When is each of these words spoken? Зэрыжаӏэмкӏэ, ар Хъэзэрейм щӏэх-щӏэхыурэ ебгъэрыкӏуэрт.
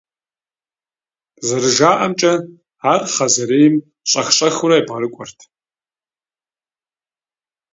Зэрыжаӏэмкӏэ, 1.47 2.33
ар 2.91 3.01
Хъэзэрейм 3.13 3.75
щӏэх-щӏэхыурэ 4.09 4.75
ебгъэрыкӏуэрт. 4.79 5.39